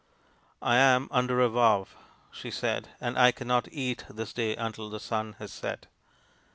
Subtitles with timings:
[0.01, 0.03] ^
[0.63, 1.85] I am under a vow,"
[2.31, 5.85] she said," and I cannot eat this day until the sun has set."